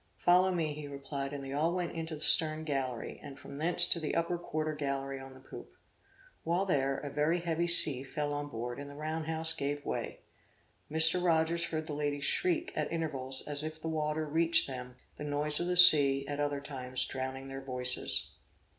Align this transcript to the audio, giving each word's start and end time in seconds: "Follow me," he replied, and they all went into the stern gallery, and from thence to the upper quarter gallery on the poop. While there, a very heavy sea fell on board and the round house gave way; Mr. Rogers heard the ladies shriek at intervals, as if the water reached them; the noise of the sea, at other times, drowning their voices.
"Follow 0.17 0.51
me," 0.51 0.73
he 0.73 0.87
replied, 0.87 1.31
and 1.31 1.43
they 1.43 1.53
all 1.53 1.71
went 1.75 1.91
into 1.91 2.15
the 2.15 2.21
stern 2.21 2.63
gallery, 2.63 3.19
and 3.21 3.37
from 3.37 3.59
thence 3.59 3.85
to 3.85 3.99
the 3.99 4.15
upper 4.15 4.35
quarter 4.39 4.73
gallery 4.73 5.19
on 5.19 5.35
the 5.35 5.39
poop. 5.39 5.73
While 6.43 6.65
there, 6.65 6.97
a 6.97 7.11
very 7.11 7.37
heavy 7.41 7.67
sea 7.67 8.01
fell 8.01 8.33
on 8.33 8.49
board 8.49 8.79
and 8.79 8.89
the 8.89 8.95
round 8.95 9.27
house 9.27 9.53
gave 9.53 9.85
way; 9.85 10.21
Mr. 10.91 11.23
Rogers 11.23 11.65
heard 11.65 11.85
the 11.85 11.93
ladies 11.93 12.25
shriek 12.25 12.73
at 12.75 12.91
intervals, 12.91 13.43
as 13.45 13.61
if 13.61 13.79
the 13.79 13.89
water 13.89 14.25
reached 14.25 14.65
them; 14.65 14.95
the 15.17 15.23
noise 15.23 15.59
of 15.59 15.67
the 15.67 15.77
sea, 15.77 16.25
at 16.27 16.39
other 16.39 16.61
times, 16.61 17.05
drowning 17.05 17.47
their 17.47 17.61
voices. 17.61 18.31